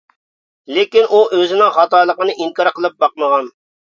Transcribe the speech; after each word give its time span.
لېكىن 0.77 1.11
ئۇ 1.11 1.19
ئۆزىنىڭ 1.37 1.69
خاتالىقىنى 1.75 2.35
ئىنكار 2.39 2.71
قىلىپ 2.79 2.97
باقمىغان. 3.05 3.51